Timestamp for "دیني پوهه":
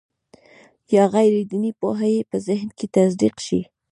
1.49-2.07